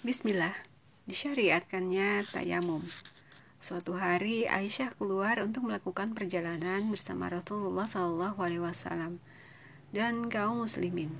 [0.00, 0.56] Bismillah,
[1.04, 2.80] disyariatkannya tayamum.
[3.60, 9.20] Suatu hari Aisyah keluar untuk melakukan perjalanan bersama Rasulullah SAW
[9.92, 11.12] dan kaum muslimin.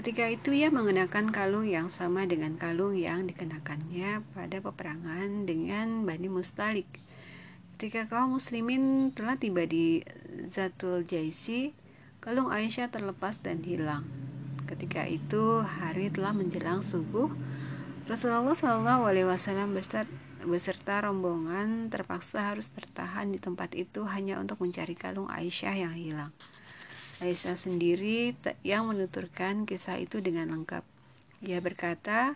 [0.00, 6.32] Ketika itu ia mengenakan kalung yang sama dengan kalung yang dikenakannya pada peperangan dengan Bani
[6.32, 6.88] Mustalik.
[7.76, 10.00] Ketika kaum muslimin telah tiba di
[10.48, 11.76] Zatul Jaisi,
[12.24, 14.08] kalung Aisyah terlepas dan hilang.
[14.64, 17.28] Ketika itu hari telah menjelang subuh,
[18.10, 19.70] Rasulullah Shallallahu Alaihi Wasallam
[20.42, 26.34] beserta rombongan terpaksa harus bertahan di tempat itu hanya untuk mencari kalung Aisyah yang hilang.
[27.22, 28.34] Aisyah sendiri
[28.66, 30.82] yang menuturkan kisah itu dengan lengkap.
[31.46, 32.34] Ia berkata,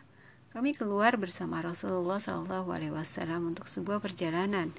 [0.55, 4.71] kami keluar bersama Rasulullah Shallallahu Alaihi Wasallam untuk sebuah perjalanan.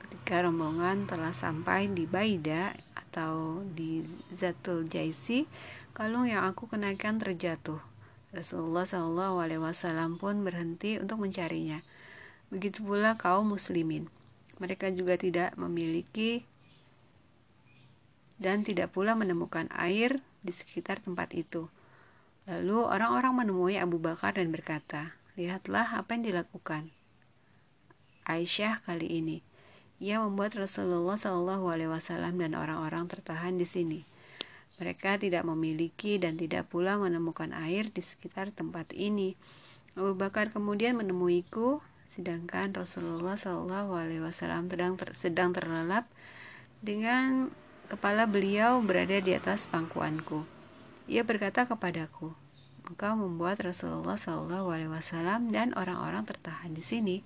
[0.00, 4.00] Ketika rombongan telah sampai di Baida atau di
[4.32, 5.44] Zatul Jaisi,
[5.92, 7.97] kalung yang aku kenakan terjatuh.
[8.28, 8.84] Rasulullah
[9.32, 11.80] Wasallam pun berhenti untuk mencarinya.
[12.52, 14.12] Begitu pula kaum muslimin.
[14.60, 16.44] Mereka juga tidak memiliki
[18.36, 21.72] dan tidak pula menemukan air di sekitar tempat itu.
[22.44, 26.88] Lalu orang-orang menemui Abu Bakar dan berkata, "Lihatlah apa yang dilakukan
[28.28, 29.40] Aisyah kali ini.
[30.04, 34.17] Ia membuat Rasulullah Wasallam dan orang-orang tertahan di sini."
[34.78, 39.34] Mereka tidak memiliki dan tidak pula menemukan air di sekitar tempat ini.
[39.98, 41.82] Abu Bakar kemudian menemuiku,
[42.14, 46.06] sedangkan Rasulullah Shallallahu Alaihi Wasallam sedang ter, sedang terlelap
[46.78, 47.50] dengan
[47.90, 50.46] kepala beliau berada di atas pangkuanku.
[51.10, 52.30] Ia berkata kepadaku,
[52.86, 57.16] engkau membuat Rasulullah Shallallahu Alaihi Wasallam dan orang-orang tertahan di sini.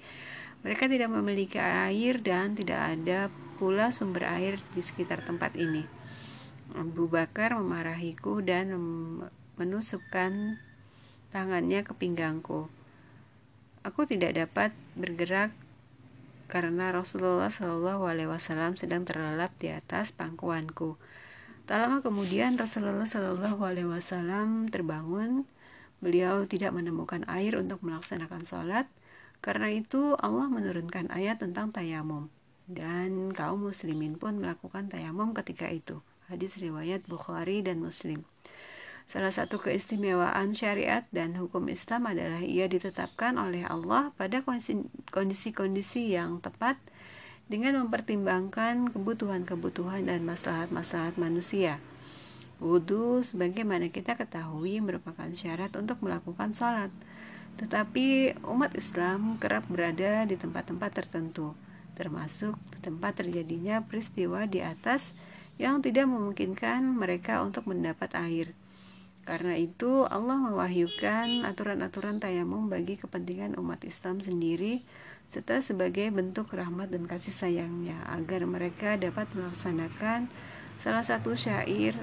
[0.65, 5.85] Mereka tidak memiliki air dan tidak ada pula sumber air di sekitar tempat ini.
[6.73, 8.73] Abu Bakar memarahiku dan
[9.61, 10.61] menusukkan
[11.33, 12.69] tangannya ke pinggangku.
[13.83, 15.51] Aku tidak dapat bergerak
[16.53, 21.01] karena Rasulullah Shallallahu Alaihi Wasallam sedang terlelap di atas pangkuanku.
[21.65, 25.49] Tak lama kemudian Rasulullah Shallallahu Alaihi Wasallam terbangun.
[26.05, 28.87] Beliau tidak menemukan air untuk melaksanakan sholat.
[29.43, 32.31] Karena itu Allah menurunkan ayat tentang tayamum
[32.71, 35.99] dan kaum muslimin pun melakukan tayamum ketika itu.
[36.33, 38.25] Hadis riwayat Bukhari dan Muslim.
[39.05, 44.41] Salah satu keistimewaan syariat dan hukum Islam adalah ia ditetapkan oleh Allah pada
[45.13, 46.81] kondisi-kondisi yang tepat
[47.53, 51.77] dengan mempertimbangkan kebutuhan-kebutuhan dan maslahat-maslahat manusia.
[52.65, 56.89] Wudhu, sebagaimana kita ketahui, merupakan syarat untuk melakukan sholat.
[57.61, 61.53] Tetapi umat Islam kerap berada di tempat-tempat tertentu,
[61.93, 65.13] termasuk tempat terjadinya peristiwa di atas
[65.61, 68.53] yang tidak memungkinkan mereka untuk mendapat air.
[69.23, 74.83] Karena itu Allah mewahyukan aturan-aturan tayamum bagi kepentingan umat Islam sendiri
[75.33, 80.29] serta sebagai bentuk rahmat dan kasih sayangnya agar mereka dapat melaksanakan
[80.77, 81.97] salah satu syair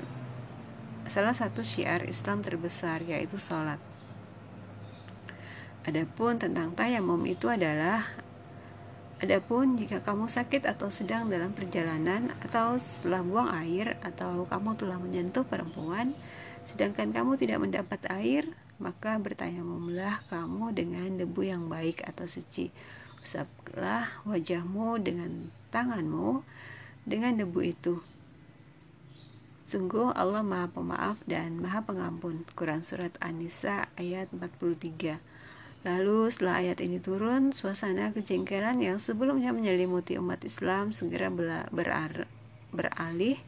[1.05, 3.77] salah satu syiar Islam terbesar yaitu sholat.
[5.85, 8.05] Adapun tentang tayamum itu adalah
[9.19, 14.95] Adapun jika kamu sakit atau sedang dalam perjalanan atau setelah buang air atau kamu telah
[14.95, 16.15] menyentuh perempuan
[16.63, 18.47] sedangkan kamu tidak mendapat air,
[18.79, 22.71] maka bertayamumlah kamu dengan debu yang baik atau suci.
[23.19, 26.39] Usaplah wajahmu dengan tanganmu
[27.03, 27.99] dengan debu itu.
[29.67, 32.47] Sungguh Allah Maha Pemaaf dan Maha Pengampun.
[32.55, 35.28] Quran Surat An-Nisa ayat 43
[35.87, 41.31] Lalu setelah ayat ini turun, suasana kejengkelan yang sebelumnya menyelimuti umat Islam segera
[42.75, 43.39] beralih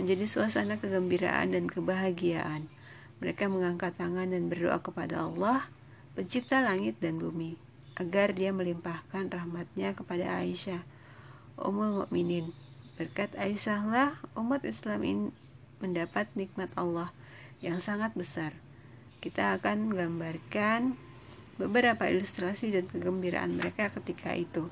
[0.00, 2.68] menjadi suasana kegembiraan dan kebahagiaan.
[3.20, 5.68] Mereka mengangkat tangan dan berdoa kepada Allah,
[6.16, 7.60] pencipta langit dan bumi,
[7.96, 10.80] agar dia melimpahkan rahmatnya kepada Aisyah,
[11.60, 12.52] Ummul Mukminin.
[12.96, 15.28] Berkat Aisyah lah umat Islam ini
[15.84, 17.12] mendapat nikmat Allah
[17.60, 18.56] yang sangat besar.
[19.20, 20.96] Kita akan menggambarkan
[21.56, 24.68] beberapa ilustrasi dan kegembiraan mereka ketika itu.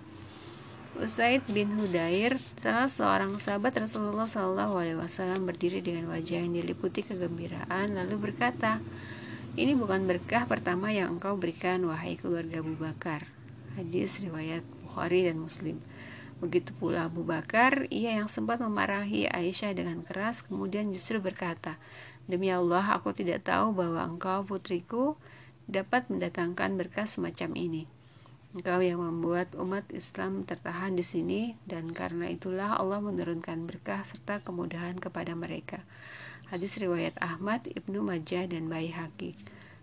[0.94, 7.02] Usaid bin Hudair, salah seorang sahabat Rasulullah Shallallahu Alaihi Wasallam berdiri dengan wajah yang diliputi
[7.02, 8.78] kegembiraan, lalu berkata,
[9.58, 13.26] ini bukan berkah pertama yang engkau berikan wahai keluarga Abu Bakar.
[13.74, 15.82] Hadis riwayat Bukhari dan Muslim.
[16.38, 21.74] Begitu pula Abu Bakar, ia yang sempat memarahi Aisyah dengan keras, kemudian justru berkata,
[22.30, 25.18] Demi Allah, aku tidak tahu bahwa engkau putriku
[25.70, 27.84] dapat mendatangkan berkah semacam ini.
[28.54, 34.38] Engkau yang membuat umat Islam tertahan di sini dan karena itulah Allah menurunkan berkah serta
[34.46, 35.82] kemudahan kepada mereka.
[36.54, 39.34] Hadis riwayat Ahmad, Ibnu Majah dan Baihaqi.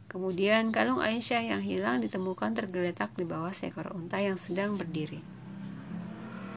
[0.07, 5.40] Kemudian kalung Aisyah yang hilang ditemukan tergeletak di bawah seekor unta yang sedang berdiri.